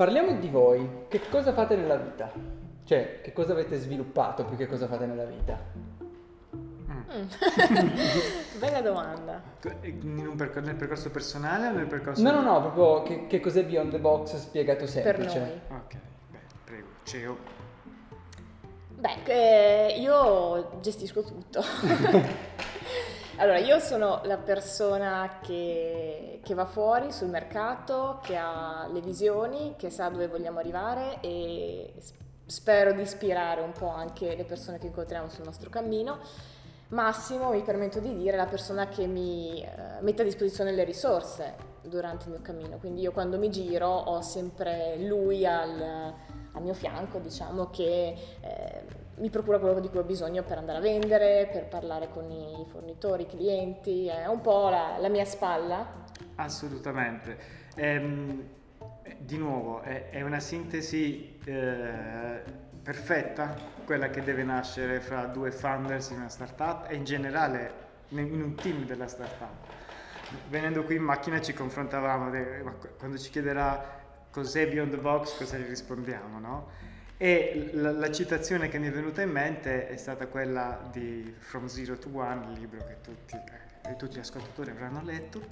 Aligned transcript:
parliamo 0.00 0.32
di 0.32 0.48
voi. 0.48 1.04
Che 1.08 1.20
cosa 1.28 1.52
fate 1.52 1.76
nella 1.76 1.96
vita? 1.96 2.32
Cioè, 2.84 3.20
che 3.20 3.34
cosa 3.34 3.52
avete 3.52 3.76
sviluppato 3.76 4.46
più 4.46 4.56
che 4.56 4.66
cosa 4.66 4.86
fate 4.86 5.04
nella 5.04 5.26
vita? 5.26 5.60
Mm. 6.56 7.26
Bella 8.58 8.80
domanda. 8.80 9.42
Percor- 9.60 10.64
nel 10.64 10.76
percorso 10.76 11.10
personale 11.10 11.66
o 11.66 11.72
nel 11.72 11.86
percorso... 11.86 12.22
No, 12.22 12.30
no, 12.30 12.40
no, 12.40 12.60
proprio 12.62 13.02
che, 13.02 13.26
che 13.26 13.40
cos'è 13.40 13.62
Beyond 13.62 13.90
the 13.90 13.98
Box 13.98 14.36
spiegato 14.36 14.86
semplice. 14.86 15.38
Per 15.38 15.68
noi. 15.68 15.80
Ok, 15.80 15.96
beh, 16.30 16.38
prego, 16.64 16.86
CEO. 17.02 17.36
Beh, 18.96 19.18
eh, 19.24 20.00
io 20.00 20.78
gestisco 20.80 21.22
tutto. 21.22 21.60
allora, 23.40 23.56
io 23.56 23.78
sono 23.78 24.20
la 24.24 24.36
persona 24.36 25.38
che, 25.40 26.40
che, 26.42 26.54
va 26.54 26.66
fuori 26.66 27.10
sul 27.10 27.28
mercato, 27.28 28.20
che 28.22 28.36
ha 28.36 28.86
le 28.92 29.00
visioni, 29.00 29.76
che 29.78 29.88
sa 29.88 30.10
dove 30.10 30.28
vogliamo 30.28 30.58
arrivare 30.58 31.20
e 31.22 31.94
spero 32.44 32.92
di 32.92 33.00
ispirare 33.00 33.62
un 33.62 33.72
po' 33.72 33.88
anche 33.88 34.36
le 34.36 34.44
persone 34.44 34.78
che 34.78 34.88
incontriamo 34.88 35.30
sul 35.30 35.44
nostro 35.44 35.70
cammino. 35.70 36.18
Massimo, 36.88 37.50
mi 37.50 37.62
permetto 37.62 37.98
di 37.98 38.14
dire, 38.14 38.34
è 38.34 38.36
la 38.36 38.44
persona 38.44 38.88
che 38.88 39.06
mi 39.06 39.62
eh, 39.62 40.02
mette 40.02 40.20
a 40.20 40.24
disposizione 40.26 40.72
le 40.72 40.84
risorse 40.84 41.54
durante 41.80 42.24
il 42.26 42.32
mio 42.32 42.42
cammino, 42.42 42.76
quindi 42.76 43.00
io 43.00 43.12
quando 43.12 43.38
mi 43.38 43.48
giro 43.48 43.88
ho 43.88 44.20
sempre 44.20 44.98
lui 44.98 45.46
al, 45.46 45.80
al 46.52 46.62
mio 46.62 46.74
fianco, 46.74 47.18
diciamo, 47.20 47.70
che 47.70 48.14
eh, 48.40 48.79
mi 49.20 49.30
procura 49.30 49.58
quello 49.58 49.80
di 49.80 49.88
cui 49.88 49.98
ho 49.98 50.04
bisogno 50.04 50.42
per 50.42 50.58
andare 50.58 50.78
a 50.78 50.80
vendere, 50.80 51.48
per 51.52 51.66
parlare 51.66 52.08
con 52.10 52.30
i 52.30 52.64
fornitori, 52.68 53.22
i 53.22 53.26
clienti, 53.26 54.06
è 54.08 54.26
un 54.26 54.40
po' 54.40 54.68
la, 54.68 54.96
la 54.98 55.08
mia 55.08 55.24
spalla. 55.24 56.04
Assolutamente. 56.36 57.38
Ehm, 57.76 58.42
di 59.18 59.36
nuovo, 59.36 59.80
è, 59.82 60.10
è 60.10 60.22
una 60.22 60.40
sintesi... 60.40 61.38
Eh 61.44 62.68
perfetta, 62.82 63.54
quella 63.84 64.08
che 64.08 64.22
deve 64.22 64.42
nascere 64.42 65.00
fra 65.00 65.26
due 65.26 65.50
founders 65.50 66.10
in 66.10 66.16
una 66.16 66.28
startup 66.28 66.86
e 66.88 66.96
in 66.96 67.04
generale 67.04 67.88
in 68.08 68.42
un 68.42 68.54
team 68.54 68.84
della 68.84 69.06
startup. 69.06 69.68
Venendo 70.48 70.84
qui 70.84 70.96
in 70.96 71.02
macchina 71.02 71.40
ci 71.40 71.52
confrontavamo, 71.52 72.30
quando 72.98 73.18
ci 73.18 73.30
chiederà 73.30 73.98
cos'è 74.30 74.68
Beyond 74.68 74.90
the 74.90 74.96
Box, 74.96 75.36
cosa 75.36 75.58
gli 75.58 75.66
rispondiamo, 75.68 76.38
no? 76.38 76.68
E 77.22 77.68
la, 77.74 77.90
la, 77.90 78.10
citazione 78.10 78.70
che 78.70 78.78
mi 78.78 78.86
è 78.86 78.90
venuta 78.90 79.20
in 79.20 79.28
mente 79.28 79.88
è 79.88 79.96
stata 79.98 80.26
quella 80.26 80.88
di 80.90 81.34
From 81.36 81.66
Zero 81.66 81.98
to 81.98 82.08
One, 82.14 82.46
il 82.50 82.58
libro 82.58 82.82
che 82.86 82.96
tutti, 83.02 83.36
eh, 83.36 83.96
tutti 83.96 84.16
gli 84.16 84.20
ascoltatori 84.20 84.70
avranno 84.70 85.02
letto, 85.02 85.42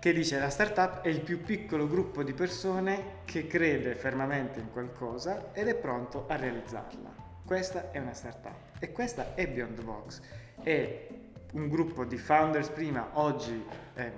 che 0.00 0.12
dice 0.12 0.40
la 0.40 0.50
startup 0.50 1.02
è 1.02 1.08
il 1.08 1.20
più 1.20 1.40
piccolo 1.44 1.86
gruppo 1.86 2.24
di 2.24 2.32
persone 2.32 3.18
che 3.26 3.46
crede 3.46 3.94
fermamente 3.94 4.58
in 4.58 4.72
qualcosa 4.72 5.52
ed 5.52 5.68
è 5.68 5.76
pronto 5.76 6.24
a 6.26 6.34
realizzarla. 6.34 7.14
Questa 7.46 7.92
è 7.92 8.00
una 8.00 8.12
startup 8.12 8.74
e 8.80 8.90
questa 8.90 9.36
è 9.36 9.46
Beyond 9.46 9.76
the 9.76 9.82
Box. 9.82 10.20
È 10.64 11.08
un 11.52 11.68
gruppo 11.68 12.04
di 12.04 12.18
founders 12.18 12.70
prima, 12.70 13.10
oggi 13.12 13.64
è 13.94 14.10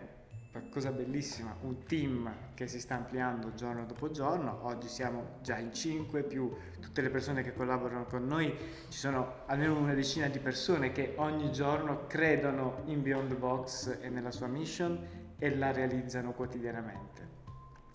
cosa 0.71 0.91
bellissima, 0.91 1.57
un 1.63 1.85
team 1.85 2.55
che 2.55 2.67
si 2.67 2.81
sta 2.81 2.97
ampliando 2.97 3.55
giorno 3.55 3.85
dopo 3.85 4.11
giorno, 4.11 4.61
oggi 4.63 4.89
siamo 4.89 5.39
già 5.43 5.59
in 5.59 5.73
5 5.73 6.23
più 6.23 6.53
tutte 6.81 7.03
le 7.03 7.11
persone 7.11 7.43
che 7.43 7.53
collaborano 7.55 8.05
con 8.05 8.27
noi, 8.27 8.55
ci 8.89 8.99
sono 8.99 9.43
almeno 9.47 9.79
una 9.79 9.95
decina 9.95 10.29
di 10.29 10.39
persone 10.39 10.93
che 10.93 11.15
ogni 11.17 11.53
giorno 11.53 12.07
credono 12.07 12.83
in 12.87 13.03
Beyond 13.03 13.29
the 13.29 13.35
Box 13.35 13.99
e 14.01 14.09
nella 14.09 14.31
sua 14.31 14.47
mission 14.47 14.99
e 15.39 15.57
la 15.57 15.73
realizzano 15.73 16.33
quotidianamente. 16.33 17.35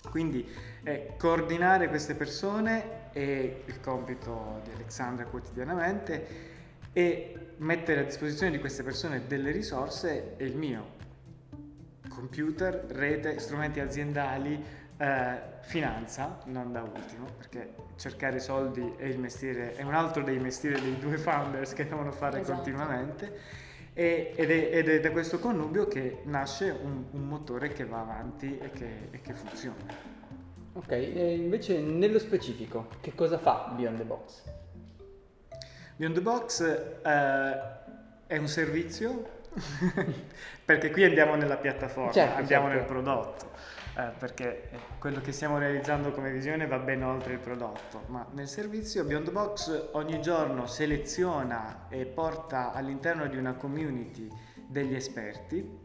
Quindi 0.09 0.47
eh, 0.83 1.13
coordinare 1.17 1.87
queste 1.87 2.15
persone 2.15 3.11
è 3.11 3.63
il 3.65 3.79
compito 3.81 4.61
di 4.63 4.71
Alexandra 4.71 5.25
quotidianamente 5.25 6.49
e 6.93 7.53
mettere 7.57 8.01
a 8.01 8.03
disposizione 8.03 8.51
di 8.51 8.59
queste 8.59 8.83
persone 8.83 9.27
delle 9.27 9.51
risorse 9.51 10.35
è 10.37 10.43
il 10.43 10.57
mio. 10.57 10.99
Computer, 12.13 12.85
rete, 12.89 13.39
strumenti 13.39 13.79
aziendali, 13.79 14.63
eh, 14.97 15.41
finanza, 15.61 16.39
non 16.45 16.71
da 16.71 16.81
ultimo, 16.81 17.25
perché 17.37 17.73
cercare 17.95 18.39
soldi 18.39 18.93
è, 18.97 19.05
il 19.05 19.19
mestiere, 19.19 19.73
è 19.73 19.83
un 19.83 19.93
altro 19.93 20.23
dei 20.23 20.39
mestieri 20.39 20.79
dei 20.79 20.99
due 20.99 21.17
founders 21.17 21.73
che 21.73 21.87
devono 21.87 22.11
fare 22.11 22.41
esatto. 22.41 22.55
continuamente 22.55 23.59
ed, 23.93 24.49
è, 24.49 24.69
ed, 24.77 24.89
è, 24.89 24.99
da 24.99 25.11
questo 25.11 25.39
connubio 25.39 25.87
che 25.87 26.21
nasce 26.25 26.69
un, 26.69 27.05
un 27.11 27.27
motore 27.27 27.69
che 27.69 27.85
va 27.85 28.01
avanti 28.01 28.57
e 28.57 28.69
che, 28.71 29.07
e 29.11 29.21
che 29.21 29.33
funziona. 29.33 30.09
Ok, 30.73 30.91
e 30.91 31.35
invece 31.35 31.79
nello 31.81 32.19
specifico, 32.19 32.87
che 33.01 33.13
cosa 33.13 33.37
fa 33.37 33.73
Beyond 33.75 33.97
the 33.97 34.03
Box? 34.03 34.43
Beyond 35.97 36.15
the 36.15 36.21
Box 36.21 36.61
eh, 36.61 37.61
è 38.27 38.37
un 38.37 38.47
servizio, 38.47 39.40
perché 40.65 40.91
qui 40.91 41.03
andiamo 41.03 41.35
nella 41.35 41.57
piattaforma, 41.57 42.11
certo, 42.11 42.37
andiamo 42.37 42.67
certo. 42.67 42.79
nel 42.79 42.87
prodotto 42.87 43.51
eh, 43.97 44.11
perché 44.17 44.69
quello 44.99 45.19
che 45.19 45.31
stiamo 45.31 45.57
realizzando 45.57 46.11
come 46.11 46.31
visione 46.31 46.65
va 46.65 46.77
ben 46.79 47.03
oltre 47.03 47.33
il 47.33 47.39
prodotto, 47.39 48.03
ma 48.07 48.25
nel 48.31 48.47
servizio 48.47 49.03
Beyond 49.03 49.31
Box 49.31 49.89
ogni 49.93 50.21
giorno 50.21 50.65
seleziona 50.65 51.87
e 51.89 52.05
porta 52.05 52.71
all'interno 52.71 53.27
di 53.27 53.37
una 53.37 53.53
community 53.53 54.29
degli 54.65 54.95
esperti, 54.95 55.79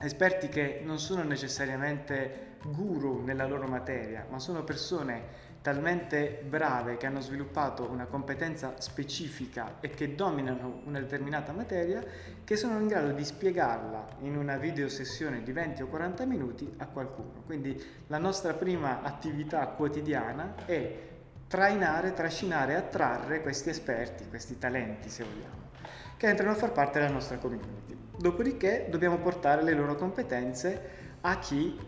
esperti 0.00 0.48
che 0.48 0.80
non 0.82 0.98
sono 0.98 1.22
necessariamente 1.22 2.56
guru 2.64 3.22
nella 3.22 3.46
loro 3.46 3.66
materia, 3.66 4.26
ma 4.30 4.38
sono 4.38 4.64
persone 4.64 5.50
talmente 5.62 6.42
brave 6.44 6.96
che 6.96 7.06
hanno 7.06 7.20
sviluppato 7.20 7.88
una 7.88 8.06
competenza 8.06 8.74
specifica 8.78 9.76
e 9.80 9.90
che 9.90 10.14
dominano 10.14 10.82
una 10.84 10.98
determinata 10.98 11.52
materia 11.52 12.04
che 12.42 12.56
sono 12.56 12.78
in 12.80 12.88
grado 12.88 13.12
di 13.12 13.24
spiegarla 13.24 14.16
in 14.20 14.36
una 14.36 14.56
video 14.56 14.88
sessione 14.88 15.42
di 15.42 15.52
20 15.52 15.82
o 15.82 15.86
40 15.86 16.26
minuti 16.26 16.70
a 16.78 16.86
qualcuno. 16.86 17.42
Quindi 17.46 17.80
la 18.08 18.18
nostra 18.18 18.54
prima 18.54 19.02
attività 19.02 19.64
quotidiana 19.68 20.54
è 20.66 21.10
trainare, 21.46 22.12
trascinare, 22.12 22.74
attrarre 22.74 23.40
questi 23.40 23.68
esperti, 23.68 24.28
questi 24.28 24.58
talenti 24.58 25.08
se 25.08 25.22
vogliamo, 25.22 25.70
che 26.16 26.26
entrano 26.26 26.52
a 26.52 26.56
far 26.56 26.72
parte 26.72 26.98
della 26.98 27.12
nostra 27.12 27.38
community. 27.38 27.96
Dopodiché 28.18 28.88
dobbiamo 28.90 29.18
portare 29.18 29.62
le 29.62 29.74
loro 29.74 29.94
competenze 29.94 31.00
a 31.20 31.38
chi 31.38 31.78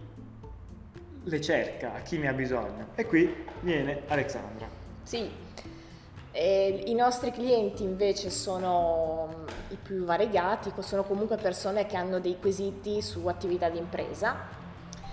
le 1.24 1.40
cerca, 1.40 1.94
a 1.94 2.00
chi 2.00 2.18
ne 2.18 2.28
ha 2.28 2.32
bisogno. 2.32 2.88
E 2.94 3.06
qui 3.06 3.44
viene 3.60 4.02
Alexandra. 4.06 4.66
Sì, 5.02 5.30
e 6.36 6.82
I 6.86 6.94
nostri 6.94 7.30
clienti 7.30 7.84
invece 7.84 8.28
sono 8.28 9.28
mm, 9.28 9.46
i 9.68 9.78
più 9.80 10.04
variegati, 10.04 10.72
sono 10.80 11.04
comunque 11.04 11.36
persone 11.36 11.86
che 11.86 11.96
hanno 11.96 12.18
dei 12.18 12.40
quesiti 12.40 13.00
su 13.02 13.24
attività 13.28 13.68
di 13.68 13.78
impresa, 13.78 14.62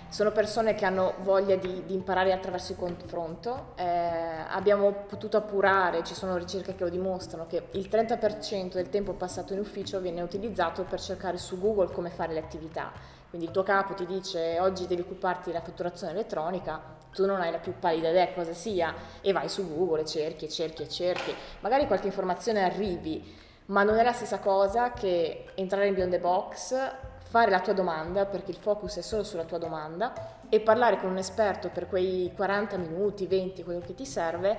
sono 0.10 0.32
persone 0.32 0.74
che 0.74 0.84
hanno 0.84 1.14
voglia 1.20 1.56
di, 1.58 1.84
di 1.86 1.94
imparare 1.94 2.34
attraverso 2.34 2.72
il 2.72 2.80
confronto. 2.80 3.74
Eh, 3.76 3.84
abbiamo 3.86 4.92
potuto 5.08 5.38
appurare, 5.38 6.04
ci 6.04 6.16
sono 6.16 6.38
ricerche 6.38 6.74
che 6.74 6.84
lo 6.84 6.90
dimostrano, 6.90 7.46
che 7.46 7.68
il 7.74 7.88
30% 7.88 8.74
del 8.74 8.90
tempo 8.90 9.14
passato 9.14 9.54
in 9.54 9.60
ufficio 9.60 10.00
viene 10.00 10.24
utilizzato 10.24 10.86
per 10.86 11.00
cercare 11.00 11.38
su 11.38 11.60
Google 11.60 11.92
come 11.92 12.10
fare 12.10 12.34
le 12.34 12.40
attività 12.40 12.92
quindi 13.32 13.48
il 13.48 13.54
tuo 13.54 13.64
capo 13.64 13.94
ti 13.94 14.06
dice 14.06 14.60
oggi 14.60 14.88
devi 14.88 15.04
occuparti 15.04 15.52
della 15.52 15.64
fatturazione 15.64 16.12
elettronica, 16.12 17.00
tu 17.14 17.26
non 17.26 17.40
hai 17.40 17.50
la 17.50 17.60
più 17.60 17.80
pallida 17.80 18.10
idea 18.10 18.34
cosa 18.34 18.54
sia 18.54 18.94
e 19.22 19.32
vai 19.32 19.48
su 19.48 19.74
Google 19.74 20.02
e 20.02 20.06
cerchi 20.06 20.46
e 20.46 20.50
cerchi 20.50 20.84
e 20.84 20.90
cerchi. 20.90 21.34
Magari 21.62 21.88
qualche 21.88 22.08
informazione 22.08 22.62
arrivi, 22.62 23.34
ma 23.68 23.84
non 23.84 23.98
è 23.98 24.04
la 24.04 24.12
stessa 24.12 24.40
cosa 24.40 24.92
che 24.92 25.46
entrare 25.56 25.88
in 25.88 25.94
Beyond 25.94 26.12
the 26.12 26.20
Box, 26.20 26.76
fare 27.24 27.50
la 27.50 27.62
tua 27.62 27.72
domanda, 27.72 28.26
perché 28.26 28.52
il 28.52 28.58
focus 28.58 28.98
è 28.98 29.02
solo 29.02 29.24
sulla 29.24 29.46
tua 29.46 29.58
domanda, 29.58 30.12
e 30.50 30.60
parlare 30.60 31.00
con 31.00 31.10
un 31.10 31.18
esperto 31.18 31.70
per 31.70 31.88
quei 31.88 32.34
40 32.36 32.76
minuti, 32.76 33.28
20, 33.28 33.64
quello 33.64 33.80
che 33.80 33.96
ti 33.96 34.06
serve, 34.06 34.58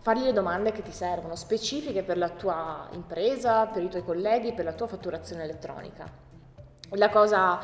fargli 0.00 0.24
le 0.24 0.32
domande 0.32 0.72
che 0.72 0.80
ti 0.80 0.92
servono, 0.92 1.36
specifiche 1.36 2.02
per 2.02 2.16
la 2.16 2.30
tua 2.30 2.88
impresa, 2.92 3.66
per 3.66 3.82
i 3.82 3.90
tuoi 3.90 4.02
colleghi, 4.02 4.54
per 4.54 4.64
la 4.64 4.72
tua 4.72 4.86
fatturazione 4.86 5.42
elettronica. 5.42 6.10
La 6.90 7.10
cosa 7.10 7.58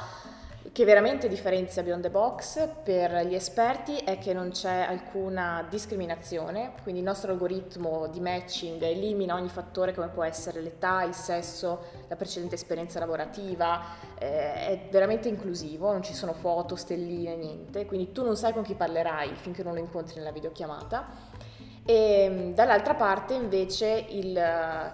che 0.73 0.85
veramente 0.85 1.27
differenzia 1.27 1.83
Beyond 1.83 2.03
the 2.03 2.11
Box 2.11 2.69
per 2.85 3.27
gli 3.27 3.35
esperti 3.35 3.97
è 3.97 4.19
che 4.19 4.33
non 4.33 4.51
c'è 4.51 4.87
alcuna 4.89 5.67
discriminazione, 5.69 6.73
quindi 6.83 7.01
il 7.01 7.07
nostro 7.07 7.33
algoritmo 7.33 8.07
di 8.09 8.21
matching 8.21 8.81
elimina 8.83 9.35
ogni 9.35 9.49
fattore 9.49 9.95
come 9.95 10.09
può 10.09 10.23
essere 10.23 10.61
l'età, 10.61 11.03
il 11.03 11.15
sesso, 11.15 11.85
la 12.09 12.17
precedente 12.17 12.55
esperienza 12.57 12.99
lavorativa, 12.99 13.81
eh, 14.19 14.55
è 14.55 14.89
veramente 14.91 15.29
inclusivo, 15.29 15.91
non 15.91 16.03
ci 16.03 16.15
sono 16.15 16.35
foto, 16.35 16.77
stelline, 16.77 17.37
niente, 17.37 17.87
quindi 17.87 18.13
tu 18.13 18.23
non 18.23 18.37
sai 18.37 18.53
con 18.53 18.63
chi 18.63 18.75
parlerai 18.75 19.35
finché 19.35 19.63
non 19.63 19.73
lo 19.73 19.81
incontri 19.81 20.17
nella 20.17 20.33
videochiamata 20.33 21.49
e 21.91 22.29
mm, 22.31 22.53
dall'altra 22.53 22.95
parte 22.95 23.35
invece 23.35 24.07
il, 24.11 24.41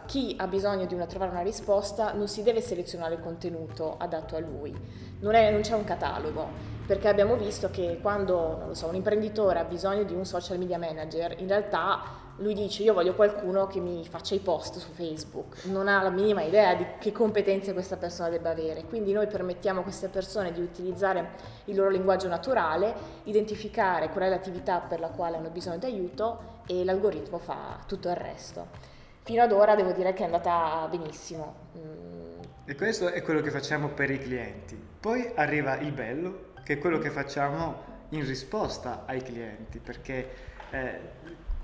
chi 0.07 0.35
ha 0.39 0.47
bisogno 0.47 0.87
di 0.87 0.95
una, 0.95 1.05
trovare 1.05 1.31
una 1.31 1.43
risposta 1.43 2.13
non 2.13 2.27
si 2.27 2.43
deve 2.43 2.63
selezionare 2.63 3.17
il 3.17 3.21
contenuto 3.21 3.97
adatto 3.99 4.35
a 4.35 4.39
lui, 4.39 4.75
non, 5.21 5.35
è, 5.35 5.51
non 5.51 5.61
c'è 5.61 5.75
un 5.75 5.85
catalogo, 5.85 6.49
perché 6.87 7.09
abbiamo 7.09 7.37
visto 7.37 7.69
che 7.71 7.99
quando 8.01 8.71
so, 8.71 8.87
un 8.87 8.95
imprenditore 8.95 9.59
ha 9.59 9.65
bisogno 9.65 10.05
di 10.05 10.15
un 10.15 10.25
social 10.25 10.57
media 10.57 10.79
manager, 10.79 11.39
in 11.39 11.49
realtà 11.49 12.25
lui 12.37 12.55
dice 12.55 12.83
io 12.83 12.95
voglio 12.95 13.15
qualcuno 13.15 13.67
che 13.67 13.79
mi 13.81 14.03
faccia 14.07 14.35
i 14.35 14.39
post 14.39 14.79
su 14.79 14.91
Facebook, 14.93 15.67
non 15.67 15.89
ha 15.89 16.03
la 16.03 16.11
minima 16.11 16.41
idea 16.41 16.75
di 16.77 16.87
che 16.99 17.13
competenze 17.13 17.75
questa 17.75 17.99
persona 17.99 18.31
debba 18.31 18.49
avere, 18.49 18.85
quindi 18.85 19.13
noi 19.13 19.27
permettiamo 19.27 19.81
a 19.81 19.83
queste 19.83 20.09
persone 20.09 20.51
di 20.51 20.63
utilizzare 20.63 21.33
il 21.67 21.77
loro 21.77 21.91
linguaggio 21.91 22.29
naturale, 22.29 22.95
identificare 23.25 24.09
qual 24.09 24.25
è 24.25 24.29
l'attività 24.31 24.79
per 24.79 24.99
la 24.99 25.09
quale 25.09 25.37
hanno 25.37 25.51
bisogno 25.51 25.77
di 25.77 25.85
aiuto 25.85 26.55
e 26.67 26.85
l'algoritmo 26.85 27.39
fa 27.39 27.79
tutto 27.87 28.09
il 28.09 28.17
resto. 28.17 28.69
Fino 29.23 29.43
ad 29.43 29.53
ora 29.53 29.75
devo 29.75 29.93
dire 29.93 30.13
che 30.13 30.23
è 30.23 30.27
andata 30.27 30.87
benissimo. 30.91 31.55
Mm. 31.77 32.41
E 32.65 32.75
questo 32.75 33.09
è 33.09 33.23
quello 33.23 33.41
che 33.41 33.51
facciamo 33.51 33.89
per 33.89 34.11
i 34.11 34.19
clienti. 34.19 34.81
Poi 35.01 35.33
arriva 35.35 35.79
il 35.79 35.93
bello, 35.93 36.53
che 36.65 36.75
è 36.75 36.79
quello 36.79 36.99
che 36.99 37.11
facciamo 37.11 37.95
in 38.11 38.25
risposta 38.25 39.05
ai 39.07 39.23
clienti, 39.23 39.79
perché 39.79 40.29
eh, 40.71 41.01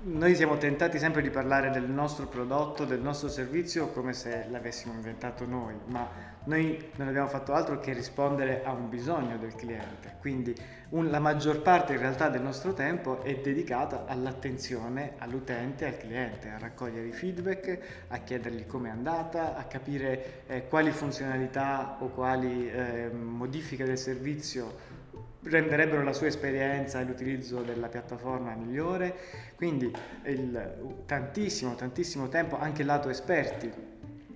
noi 0.05 0.35
siamo 0.35 0.57
tentati 0.57 0.99
sempre 0.99 1.21
di 1.21 1.29
parlare 1.29 1.69
del 1.69 1.89
nostro 1.89 2.27
prodotto, 2.27 2.83
del 2.83 2.99
nostro 2.99 3.29
servizio 3.29 3.87
come 3.87 4.11
se 4.11 4.47
l'avessimo 4.49 4.93
inventato 4.93 5.45
noi, 5.45 5.75
ma 5.85 6.09
noi 6.45 6.91
non 6.97 7.07
abbiamo 7.07 7.29
fatto 7.29 7.53
altro 7.53 7.79
che 7.79 7.93
rispondere 7.93 8.65
a 8.65 8.73
un 8.73 8.89
bisogno 8.89 9.37
del 9.37 9.55
cliente. 9.55 10.15
Quindi 10.19 10.53
un, 10.89 11.09
la 11.09 11.19
maggior 11.19 11.61
parte 11.61 11.93
in 11.93 11.99
realtà 11.99 12.27
del 12.27 12.41
nostro 12.41 12.73
tempo 12.73 13.23
è 13.23 13.35
dedicata 13.35 14.03
all'attenzione 14.05 15.13
all'utente, 15.19 15.85
al 15.85 15.97
cliente, 15.97 16.49
a 16.49 16.57
raccogliere 16.57 17.07
i 17.07 17.13
feedback, 17.13 18.05
a 18.09 18.17
chiedergli 18.17 18.65
come 18.65 18.89
è 18.89 18.91
andata, 18.91 19.55
a 19.55 19.63
capire 19.63 20.43
eh, 20.47 20.67
quali 20.67 20.91
funzionalità 20.91 21.95
o 21.99 22.09
quali 22.09 22.69
eh, 22.69 23.09
modifiche 23.09 23.85
del 23.85 23.97
servizio 23.97 25.01
renderebbero 25.43 26.03
la 26.03 26.13
sua 26.13 26.27
esperienza 26.27 26.99
e 26.99 27.03
l'utilizzo 27.03 27.61
della 27.61 27.87
piattaforma 27.87 28.53
migliore, 28.55 29.15
quindi 29.55 29.91
il, 30.25 31.03
tantissimo, 31.05 31.75
tantissimo 31.75 32.29
tempo, 32.29 32.57
anche 32.57 32.83
lato 32.83 33.09
esperti, 33.09 33.71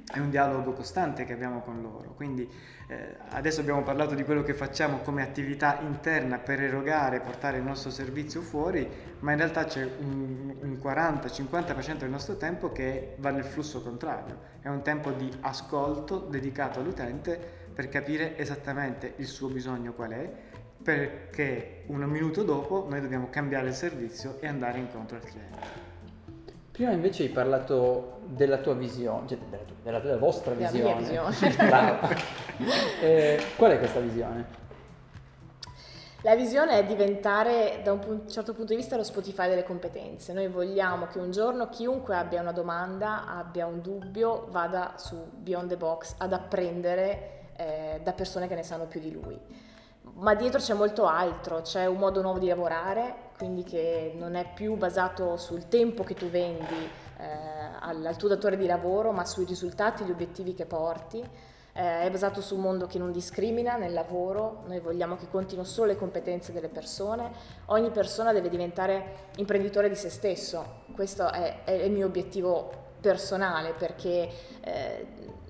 è 0.10 0.20
un 0.20 0.30
dialogo 0.30 0.72
costante 0.72 1.26
che 1.26 1.34
abbiamo 1.34 1.60
con 1.60 1.82
loro. 1.82 2.14
Quindi 2.16 2.50
eh, 2.88 3.16
adesso 3.32 3.60
abbiamo 3.60 3.84
parlato 3.84 4.16
di 4.16 4.24
quello 4.24 4.42
che 4.42 4.54
facciamo 4.54 5.00
come 5.00 5.22
attività 5.22 5.80
interna 5.82 6.38
per 6.38 6.62
erogare, 6.62 7.20
portare 7.20 7.58
il 7.58 7.64
nostro 7.64 7.92
servizio 7.92 8.42
fuori, 8.42 8.88
ma 9.20 9.32
in 9.32 9.38
realtà 9.38 9.66
c'è 9.66 9.84
un, 9.84 10.56
un 10.62 10.80
40-50% 10.82 11.98
del 11.98 12.10
nostro 12.10 12.38
tempo 12.38 12.72
che 12.72 13.16
va 13.18 13.32
nel 13.32 13.44
flusso 13.44 13.82
contrario. 13.82 14.56
È 14.62 14.70
un 14.70 14.82
tempo 14.82 15.12
di 15.12 15.30
ascolto 15.42 16.20
dedicato 16.20 16.80
all'utente 16.80 17.66
per 17.74 17.90
capire 17.90 18.38
esattamente 18.38 19.14
il 19.18 19.28
suo 19.28 19.50
bisogno 19.50 19.94
qual 19.94 20.12
è 20.12 20.32
perché 20.88 21.84
un 21.88 22.02
minuto 22.04 22.44
dopo 22.44 22.86
noi 22.88 23.02
dobbiamo 23.02 23.28
cambiare 23.30 23.68
il 23.68 23.74
servizio 23.74 24.38
e 24.40 24.48
andare 24.48 24.78
incontro 24.78 25.18
al 25.18 25.22
cliente. 25.22 25.60
Prima 26.72 26.92
invece 26.92 27.24
hai 27.24 27.30
parlato 27.30 28.20
della 28.24 28.60
tua 28.60 28.74
visione, 28.74 29.28
cioè 29.28 29.38
della, 29.38 29.64
tua, 29.64 29.76
della, 29.84 30.00
della 30.00 30.18
vostra 30.18 30.54
della 30.54 30.72
visione. 30.72 31.02
Mia 31.02 31.28
visione. 31.28 32.16
eh, 33.04 33.44
qual 33.58 33.72
è 33.72 33.80
questa 33.80 34.00
visione? 34.00 34.46
La 36.22 36.38
visione 36.38 36.80
è 36.80 36.86
diventare 36.86 37.82
da 37.84 37.92
un 37.92 38.22
certo 38.30 38.54
punto 38.54 38.72
di 38.72 38.78
vista 38.78 38.96
lo 38.96 39.04
Spotify 39.04 39.50
delle 39.50 39.66
competenze. 39.66 40.32
Noi 40.32 40.48
vogliamo 40.48 41.08
che 41.08 41.20
un 41.20 41.32
giorno 41.32 41.68
chiunque 41.68 42.16
abbia 42.16 42.40
una 42.40 42.54
domanda, 42.54 43.28
abbia 43.28 43.66
un 43.66 43.82
dubbio, 43.82 44.48
vada 44.52 44.94
su 44.96 45.18
Beyond 45.34 45.68
the 45.68 45.76
Box 45.76 46.16
ad 46.20 46.32
apprendere 46.32 47.50
eh, 47.58 48.00
da 48.02 48.14
persone 48.14 48.48
che 48.48 48.56
ne 48.56 48.64
sanno 48.64 48.86
più 48.86 49.02
di 49.02 49.12
lui 49.12 49.66
ma 50.18 50.34
dietro 50.34 50.60
c'è 50.60 50.74
molto 50.74 51.06
altro, 51.06 51.62
c'è 51.62 51.86
un 51.86 51.98
modo 51.98 52.22
nuovo 52.22 52.40
di 52.40 52.48
lavorare, 52.48 53.26
quindi 53.38 53.64
che 53.64 54.14
non 54.16 54.36
è 54.36 54.52
più 54.54 54.76
basato 54.76 55.38
sul 55.38 55.68
tempo 55.68 56.04
che 56.04 56.16
tu 56.16 56.28
vendi 56.28 56.90
eh, 57.20 57.26
al, 57.80 58.04
al, 58.04 58.16
tuo 58.16 58.28
datore 58.28 58.58
di 58.58 58.66
lavoro, 58.66 59.12
ma 59.12 59.26
sui 59.26 59.46
risultati 59.46 60.04
gli 60.04 60.12
obiettivi 60.12 60.54
che 60.56 60.66
porti. 60.66 61.24
Eh, 61.74 62.02
è 62.02 62.10
basato 62.10 62.42
su 62.42 62.56
un 62.56 62.62
mondo 62.62 62.88
che 62.88 62.98
non 62.98 63.12
discrimina 63.12 63.76
nel 63.76 63.94
lavoro, 63.94 64.64
noi 64.66 64.80
vogliamo 64.80 65.16
che 65.16 65.30
contino 65.30 65.64
solo 65.64 65.90
le 65.90 65.96
competenze 65.96 66.52
delle 66.52 66.70
persone, 66.70 67.32
ogni 67.66 67.92
persona 67.92 68.34
deve 68.34 68.50
diventare 68.50 69.28
imprenditore 69.36 69.88
di 69.88 69.94
se 69.94 70.10
stesso, 70.10 70.86
questo 70.96 71.32
è, 71.32 71.64
è 71.64 71.72
il 71.72 71.92
mio 71.92 72.08
obiettivo 72.08 72.87
personale 73.00 73.74
perché 73.74 74.30
eh, 74.62 75.08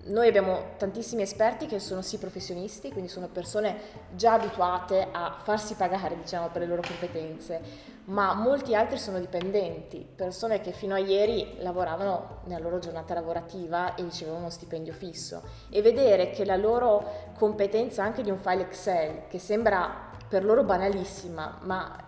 noi 0.07 0.27
abbiamo 0.27 0.75
tantissimi 0.77 1.21
esperti 1.21 1.65
che 1.65 1.79
sono 1.79 2.01
sì 2.01 2.17
professionisti, 2.17 2.91
quindi 2.91 3.09
sono 3.09 3.27
persone 3.27 3.77
già 4.15 4.33
abituate 4.33 5.07
a 5.11 5.37
farsi 5.41 5.75
pagare 5.75 6.15
diciamo, 6.15 6.49
per 6.49 6.61
le 6.61 6.67
loro 6.67 6.81
competenze, 6.85 7.61
ma 8.05 8.33
molti 8.33 8.73
altri 8.73 8.97
sono 8.97 9.19
dipendenti, 9.19 10.07
persone 10.15 10.61
che 10.61 10.71
fino 10.71 10.93
a 10.95 10.99
ieri 10.99 11.57
lavoravano 11.59 12.41
nella 12.45 12.63
loro 12.63 12.79
giornata 12.79 13.13
lavorativa 13.13 13.95
e 13.95 14.03
ricevevano 14.03 14.43
uno 14.43 14.49
stipendio 14.49 14.93
fisso. 14.93 15.43
E 15.69 15.81
vedere 15.81 16.29
che 16.29 16.45
la 16.45 16.55
loro 16.55 17.31
competenza 17.37 18.03
anche 18.03 18.23
di 18.23 18.29
un 18.29 18.37
file 18.37 18.61
Excel, 18.63 19.27
che 19.27 19.39
sembra 19.39 20.09
per 20.27 20.45
loro 20.45 20.63
banalissima, 20.63 21.59
ma 21.63 22.06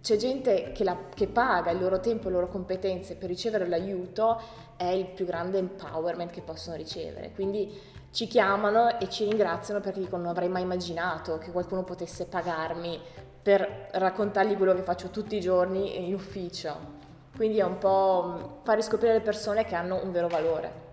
c'è 0.00 0.16
gente 0.16 0.72
che, 0.72 0.84
la, 0.84 0.96
che 1.14 1.26
paga 1.26 1.70
il 1.70 1.80
loro 1.80 2.00
tempo 2.00 2.28
e 2.28 2.30
le 2.30 2.36
loro 2.36 2.48
competenze 2.48 3.16
per 3.16 3.28
ricevere 3.28 3.66
l'aiuto, 3.66 4.40
è 4.76 4.86
il 4.86 5.06
più 5.06 5.24
grande 5.24 5.58
empowerment 5.58 6.30
che 6.30 6.42
possono 6.42 6.76
ricevere. 6.76 7.32
Quindi 7.34 7.94
ci 8.10 8.26
chiamano 8.26 8.98
e 8.98 9.08
ci 9.08 9.24
ringraziano 9.24 9.80
perché 9.80 10.00
dicono 10.00 10.22
non 10.22 10.30
avrei 10.30 10.48
mai 10.48 10.62
immaginato 10.62 11.38
che 11.38 11.50
qualcuno 11.50 11.82
potesse 11.82 12.26
pagarmi 12.26 12.98
per 13.42 13.88
raccontargli 13.92 14.56
quello 14.56 14.74
che 14.74 14.82
faccio 14.82 15.08
tutti 15.10 15.36
i 15.36 15.40
giorni 15.40 16.06
in 16.06 16.14
ufficio. 16.14 16.94
Quindi 17.36 17.58
è 17.58 17.64
un 17.64 17.78
po' 17.78 18.60
far 18.64 18.76
riscoprire 18.76 19.12
le 19.12 19.20
persone 19.20 19.64
che 19.64 19.74
hanno 19.74 20.02
un 20.02 20.10
vero 20.10 20.28
valore. 20.28 20.84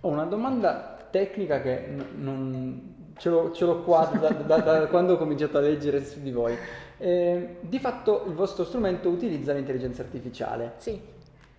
Ho 0.00 0.08
una 0.08 0.24
domanda 0.24 0.96
tecnica 1.10 1.60
che 1.60 1.94
non 2.16 3.12
ce 3.16 3.30
l'ho, 3.30 3.52
ce 3.52 3.64
l'ho 3.64 3.82
qua 3.82 4.10
da, 4.20 4.30
da, 4.30 4.58
da, 4.58 4.86
quando 4.86 5.14
ho 5.14 5.16
cominciato 5.16 5.58
a 5.58 5.60
leggere 5.60 6.04
su 6.04 6.20
di 6.20 6.30
voi. 6.30 6.56
Eh, 6.98 7.56
di 7.60 7.78
fatto 7.78 8.24
il 8.26 8.34
vostro 8.34 8.64
strumento 8.64 9.08
utilizza 9.08 9.52
l'intelligenza 9.52 10.02
artificiale. 10.02 10.74
Sì. 10.78 11.16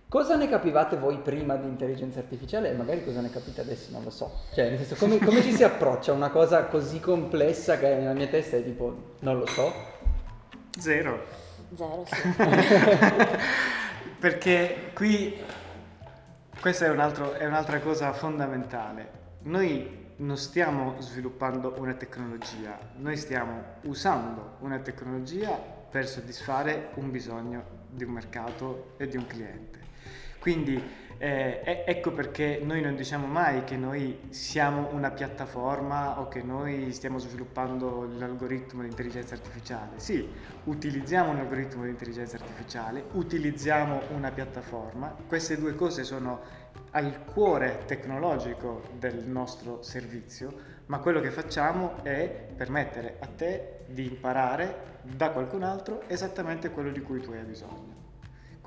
Cosa 0.08 0.34
ne 0.34 0.48
capivate 0.48 0.96
voi 0.96 1.18
prima 1.18 1.54
di 1.54 1.68
intelligenza 1.68 2.18
artificiale 2.18 2.70
e 2.70 2.74
magari 2.74 3.04
cosa 3.04 3.20
ne 3.20 3.30
capite 3.30 3.60
adesso? 3.60 3.92
Non 3.92 4.02
lo 4.02 4.10
so. 4.10 4.40
Cioè, 4.52 4.70
nel 4.70 4.78
senso, 4.78 4.96
come, 4.96 5.18
come 5.18 5.40
ci 5.40 5.52
si 5.52 5.62
approccia 5.62 6.10
a 6.10 6.16
una 6.16 6.30
cosa 6.30 6.64
così 6.64 6.98
complessa 6.98 7.78
che 7.78 7.94
nella 7.94 8.12
mia 8.12 8.26
testa 8.26 8.56
è 8.56 8.64
tipo, 8.64 9.14
non 9.20 9.38
lo 9.38 9.46
so? 9.46 9.72
Zero. 10.76 11.22
Zero, 11.76 12.04
sì. 12.06 12.16
Perché 14.18 14.90
qui, 14.94 15.36
questa 16.60 16.86
è, 16.86 16.88
un 16.88 16.98
altro, 16.98 17.34
è 17.34 17.46
un'altra 17.46 17.78
cosa 17.78 18.12
fondamentale. 18.12 19.18
Noi 19.42 19.99
non 20.20 20.36
stiamo 20.36 20.96
sviluppando 21.00 21.74
una 21.78 21.94
tecnologia, 21.94 22.78
noi 22.96 23.16
stiamo 23.16 23.62
usando 23.82 24.56
una 24.60 24.78
tecnologia 24.78 25.50
per 25.50 26.06
soddisfare 26.06 26.90
un 26.96 27.10
bisogno 27.10 27.78
di 27.90 28.04
un 28.04 28.12
mercato 28.12 28.94
e 28.98 29.08
di 29.08 29.16
un 29.16 29.26
cliente. 29.26 29.78
Quindi 30.38 30.82
eh, 31.22 31.84
ecco 31.84 32.12
perché 32.12 32.62
noi 32.64 32.80
non 32.80 32.96
diciamo 32.96 33.26
mai 33.26 33.62
che 33.64 33.76
noi 33.76 34.18
siamo 34.30 34.88
una 34.92 35.10
piattaforma 35.10 36.18
o 36.18 36.28
che 36.28 36.42
noi 36.42 36.92
stiamo 36.92 37.18
sviluppando 37.18 38.08
l'algoritmo 38.16 38.80
di 38.80 38.88
intelligenza 38.88 39.34
artificiale. 39.34 39.98
Sì, 39.98 40.26
utilizziamo 40.64 41.30
un 41.30 41.36
algoritmo 41.36 41.84
di 41.84 41.90
intelligenza 41.90 42.36
artificiale, 42.36 43.04
utilizziamo 43.12 44.00
una 44.14 44.30
piattaforma, 44.30 45.14
queste 45.26 45.58
due 45.58 45.74
cose 45.74 46.04
sono 46.04 46.40
al 46.92 47.22
cuore 47.26 47.82
tecnologico 47.84 48.84
del 48.98 49.22
nostro 49.26 49.82
servizio, 49.82 50.50
ma 50.86 51.00
quello 51.00 51.20
che 51.20 51.30
facciamo 51.30 52.02
è 52.02 52.48
permettere 52.56 53.16
a 53.20 53.26
te 53.26 53.80
di 53.88 54.06
imparare 54.06 55.00
da 55.02 55.32
qualcun 55.32 55.64
altro 55.64 56.02
esattamente 56.06 56.70
quello 56.70 56.90
di 56.90 57.02
cui 57.02 57.20
tu 57.20 57.32
hai 57.32 57.44
bisogno. 57.44 57.99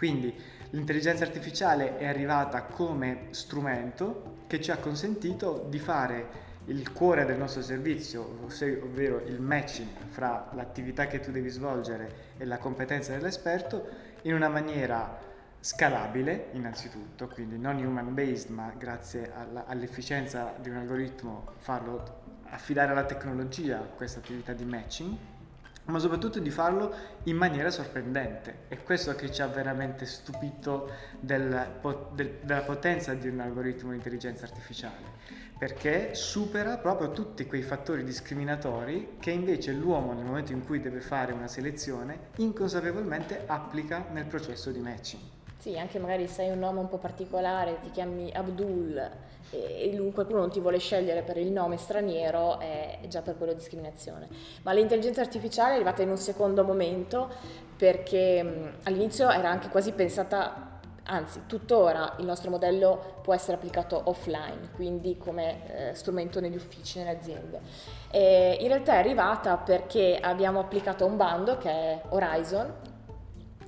Quindi 0.03 0.35
l'intelligenza 0.71 1.23
artificiale 1.23 1.95
è 1.95 2.05
arrivata 2.05 2.63
come 2.63 3.27
strumento 3.29 4.39
che 4.47 4.59
ci 4.59 4.69
ha 4.69 4.75
consentito 4.75 5.65
di 5.69 5.79
fare 5.79 6.27
il 6.65 6.91
cuore 6.91 7.23
del 7.23 7.37
nostro 7.37 7.61
servizio, 7.61 8.39
ovvero 8.81 9.21
il 9.25 9.39
matching 9.39 9.87
fra 10.07 10.49
l'attività 10.55 11.07
che 11.07 11.21
tu 11.21 11.31
devi 11.31 11.47
svolgere 11.47 12.33
e 12.37 12.43
la 12.43 12.57
competenza 12.57 13.13
dell'esperto, 13.13 13.87
in 14.23 14.33
una 14.33 14.49
maniera 14.49 15.21
scalabile 15.61 16.49
innanzitutto, 16.51 17.29
quindi 17.29 17.57
non 17.57 17.77
human 17.77 18.13
based, 18.13 18.49
ma 18.49 18.73
grazie 18.77 19.31
alla, 19.33 19.65
all'efficienza 19.67 20.53
di 20.59 20.67
un 20.67 20.75
algoritmo 20.75 21.53
farlo 21.59 22.41
affidare 22.49 22.91
alla 22.91 23.05
tecnologia 23.05 23.77
questa 23.77 24.19
attività 24.19 24.51
di 24.51 24.65
matching 24.65 25.15
ma 25.85 25.99
soprattutto 25.99 26.39
di 26.39 26.49
farlo 26.49 26.93
in 27.23 27.35
maniera 27.35 27.69
sorprendente. 27.69 28.65
È 28.67 28.81
questo 28.81 29.13
che 29.15 29.31
ci 29.31 29.41
ha 29.41 29.47
veramente 29.47 30.05
stupito 30.05 30.89
del, 31.19 31.79
del, 32.13 32.39
della 32.41 32.61
potenza 32.61 33.13
di 33.13 33.27
un 33.27 33.39
algoritmo 33.39 33.89
di 33.91 33.97
intelligenza 33.97 34.45
artificiale, 34.45 35.03
perché 35.57 36.15
supera 36.15 36.77
proprio 36.77 37.11
tutti 37.11 37.45
quei 37.45 37.61
fattori 37.61 38.03
discriminatori 38.03 39.15
che 39.19 39.31
invece 39.31 39.71
l'uomo 39.73 40.13
nel 40.13 40.25
momento 40.25 40.51
in 40.51 40.65
cui 40.65 40.79
deve 40.79 41.01
fare 41.01 41.33
una 41.33 41.47
selezione 41.47 42.29
inconsapevolmente 42.37 43.43
applica 43.45 44.05
nel 44.11 44.25
processo 44.25 44.71
di 44.71 44.79
matching. 44.79 45.21
Sì, 45.63 45.79
anche 45.79 45.97
magari 45.97 46.27
sei 46.27 46.49
un 46.49 46.59
nome 46.59 46.81
un 46.81 46.89
po' 46.89 46.97
particolare, 46.97 47.79
ti 47.79 47.89
chiami 47.91 48.29
Abdul 48.33 49.09
e 49.49 49.93
lui, 49.95 50.11
qualcuno 50.11 50.39
non 50.39 50.49
ti 50.49 50.59
vuole 50.59 50.77
scegliere 50.77 51.21
per 51.21 51.37
il 51.37 51.53
nome 51.53 51.77
straniero, 51.77 52.59
è 52.59 52.99
già 53.07 53.21
per 53.21 53.37
quello 53.37 53.53
discriminazione. 53.53 54.27
Ma 54.63 54.73
l'intelligenza 54.73 55.21
artificiale 55.21 55.71
è 55.71 55.75
arrivata 55.75 56.01
in 56.01 56.09
un 56.09 56.17
secondo 56.17 56.65
momento 56.65 57.29
perché 57.77 58.73
all'inizio 58.83 59.29
era 59.29 59.49
anche 59.49 59.69
quasi 59.69 59.93
pensata, 59.93 60.81
anzi 61.03 61.43
tuttora 61.47 62.15
il 62.19 62.25
nostro 62.25 62.49
modello 62.49 63.21
può 63.21 63.33
essere 63.33 63.55
applicato 63.55 64.01
offline, 64.03 64.69
quindi 64.75 65.17
come 65.17 65.91
eh, 65.91 65.93
strumento 65.93 66.41
negli 66.41 66.57
uffici, 66.57 66.97
nelle 66.97 67.11
aziende. 67.11 67.61
E 68.11 68.57
in 68.59 68.67
realtà 68.67 68.95
è 68.95 68.97
arrivata 68.97 69.55
perché 69.55 70.19
abbiamo 70.21 70.59
applicato 70.59 71.05
un 71.05 71.15
bando 71.15 71.57
che 71.57 71.69
è 71.69 72.01
Horizon, 72.09 72.91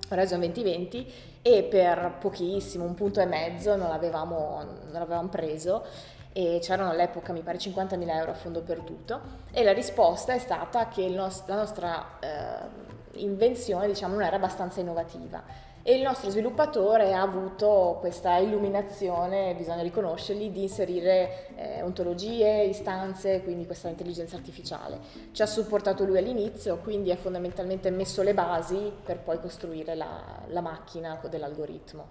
Horizon 0.09 0.39
2020 0.39 1.13
e 1.41 1.63
per 1.63 2.17
pochissimo, 2.19 2.83
un 2.83 2.93
punto 2.93 3.19
e 3.21 3.25
mezzo, 3.25 3.75
non 3.75 3.89
l'avevamo, 3.89 4.63
non 4.63 4.91
l'avevamo 4.91 5.29
preso 5.29 5.85
e 6.33 6.59
c'erano 6.61 6.89
all'epoca 6.89 7.31
mi 7.31 7.41
pare 7.41 7.57
50.000 7.57 8.09
euro 8.09 8.31
a 8.31 8.33
fondo 8.33 8.61
perduto 8.61 9.21
e 9.51 9.63
la 9.63 9.71
risposta 9.71 10.33
è 10.33 10.39
stata 10.39 10.89
che 10.89 11.07
nost- 11.07 11.47
la 11.47 11.55
nostra 11.55 12.19
eh, 12.19 13.19
invenzione 13.21 13.87
diciamo, 13.87 14.15
non 14.15 14.23
era 14.23 14.35
abbastanza 14.35 14.81
innovativa 14.81 15.41
e 15.87 15.93
il 15.93 16.01
nostro 16.01 16.31
sviluppatore 16.31 17.13
ha 17.13 17.21
avuto 17.21 17.97
questa 17.99 18.37
illuminazione, 18.37 19.53
bisogna 19.55 19.83
riconoscergli, 19.83 20.49
di 20.49 20.63
inserire 20.63 21.49
eh, 21.55 21.83
ontologie, 21.83 22.63
istanze, 22.63 23.43
quindi 23.43 23.67
questa 23.67 23.89
intelligenza 23.89 24.35
artificiale. 24.35 24.97
Ci 25.31 25.43
ha 25.43 25.45
supportato 25.45 26.03
lui 26.03 26.17
all'inizio, 26.17 26.77
quindi 26.77 27.11
ha 27.11 27.15
fondamentalmente 27.15 27.91
messo 27.91 28.23
le 28.23 28.33
basi 28.33 28.91
per 29.03 29.19
poi 29.19 29.39
costruire 29.39 29.93
la, 29.93 30.41
la 30.47 30.61
macchina 30.61 31.21
dell'algoritmo. 31.29 32.07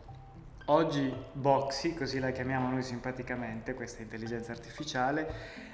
Oggi 0.66 1.12
Boxy, 1.32 1.94
così 1.94 2.20
la 2.20 2.30
chiamiamo 2.30 2.70
noi 2.70 2.84
simpaticamente, 2.84 3.74
questa 3.74 4.02
intelligenza 4.02 4.52
artificiale, 4.52 5.28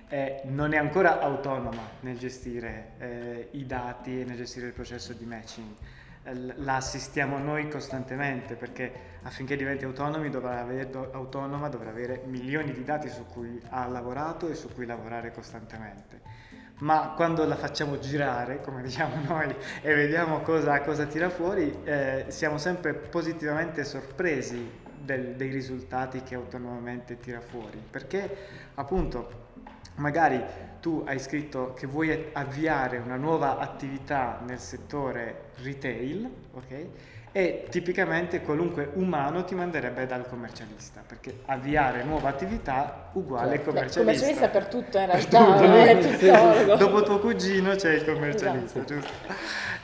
eh, 0.08 0.40
non 0.44 0.72
è 0.72 0.78
ancora 0.78 1.20
autonoma 1.20 1.82
nel 2.00 2.16
gestire 2.16 2.92
eh, 2.96 3.48
i 3.50 3.66
dati 3.66 4.22
e 4.22 4.24
nel 4.24 4.38
gestire 4.38 4.68
il 4.68 4.72
processo 4.72 5.12
di 5.12 5.26
matching 5.26 5.98
la 6.22 6.76
assistiamo 6.76 7.38
noi 7.38 7.68
costantemente 7.68 8.54
perché 8.54 8.92
affinché 9.22 9.56
diventi 9.56 9.84
dovrà 9.84 10.60
avere, 10.60 10.90
autonoma 11.12 11.68
dovrà 11.68 11.90
avere 11.90 12.22
milioni 12.26 12.72
di 12.72 12.84
dati 12.84 13.08
su 13.08 13.26
cui 13.26 13.60
ha 13.70 13.86
lavorato 13.86 14.48
e 14.48 14.54
su 14.54 14.68
cui 14.72 14.86
lavorare 14.86 15.32
costantemente. 15.32 16.48
Ma 16.80 17.12
quando 17.14 17.44
la 17.44 17.56
facciamo 17.56 17.98
girare, 17.98 18.60
come 18.60 18.82
diciamo 18.82 19.16
noi, 19.28 19.54
e 19.82 19.94
vediamo 19.94 20.40
cosa, 20.40 20.80
cosa 20.80 21.04
tira 21.06 21.28
fuori, 21.28 21.82
eh, 21.84 22.26
siamo 22.28 22.56
sempre 22.58 22.94
positivamente 22.94 23.84
sorpresi 23.84 24.78
del, 24.98 25.34
dei 25.36 25.50
risultati 25.50 26.22
che 26.22 26.34
autonomamente 26.34 27.18
tira 27.18 27.40
fuori. 27.40 27.82
Perché 27.90 28.36
appunto 28.74 29.48
magari 29.96 30.42
tu 30.80 31.02
hai 31.06 31.18
scritto 31.18 31.74
che 31.74 31.86
vuoi 31.86 32.30
avviare 32.32 32.98
una 32.98 33.16
nuova 33.16 33.58
attività 33.58 34.40
nel 34.46 34.58
settore 34.58 35.50
retail, 35.62 36.28
ok? 36.54 36.86
E 37.32 37.66
tipicamente 37.70 38.40
qualunque 38.40 38.90
umano 38.94 39.44
ti 39.44 39.54
manderebbe 39.54 40.04
dal 40.04 40.26
commercialista, 40.26 41.02
perché 41.06 41.42
avviare 41.44 42.02
nuova 42.02 42.28
attività 42.28 43.10
uguale 43.12 43.56
certo. 43.56 43.70
commercialista. 43.70 44.00
Beh, 44.00 44.04
commercialista 44.04 44.48
per 44.48 44.66
tutto 44.66 44.98
in 44.98 45.06
realtà, 45.06 45.44
per 45.84 46.64
tutto. 46.66 46.76
Dopo 46.76 47.02
tuo 47.02 47.18
cugino 47.20 47.74
c'è 47.76 47.92
il 47.92 48.04
commercialista, 48.04 48.78
esatto. 48.80 48.94
giusto? 48.94 49.12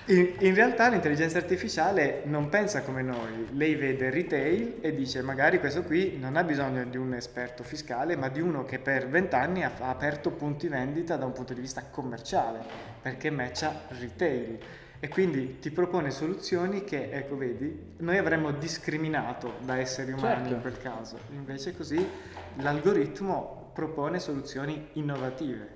In, 0.08 0.36
in, 0.38 0.54
realtà 0.54 0.88
l'intelligenza 0.88 1.38
artificiale 1.38 2.22
non 2.26 2.48
pensa 2.48 2.82
come 2.82 3.02
noi, 3.02 3.48
lei 3.54 3.74
vede 3.74 4.08
retail 4.08 4.76
e 4.80 4.94
dice 4.94 5.20
magari 5.20 5.58
questo 5.58 5.82
qui 5.82 6.16
non 6.16 6.36
ha 6.36 6.44
bisogno 6.44 6.84
di 6.84 6.96
un 6.96 7.12
esperto 7.14 7.64
fiscale, 7.64 8.14
ma 8.14 8.28
di 8.28 8.40
uno 8.40 8.64
che 8.64 8.78
per 8.78 9.08
vent'anni 9.08 9.64
ha, 9.64 9.72
ha 9.80 9.88
aperto 9.88 10.30
punti 10.30 10.68
vendita 10.68 11.16
da 11.16 11.24
un 11.24 11.32
punto 11.32 11.54
di 11.54 11.60
vista 11.60 11.82
commerciale, 11.90 12.60
perché 13.02 13.30
matcha 13.30 13.80
retail. 13.98 14.58
E 15.00 15.08
quindi 15.08 15.58
ti 15.58 15.72
propone 15.72 16.12
soluzioni 16.12 16.84
che, 16.84 17.10
ecco 17.10 17.36
vedi, 17.36 17.94
noi 17.96 18.16
avremmo 18.16 18.52
discriminato 18.52 19.54
da 19.64 19.78
esseri 19.78 20.12
umani 20.12 20.50
certo. 20.50 20.54
in 20.54 20.60
quel 20.60 20.78
caso, 20.78 21.18
invece 21.32 21.76
così 21.76 22.08
l'algoritmo 22.58 23.72
propone 23.74 24.20
soluzioni 24.20 24.90
innovative 24.92 25.75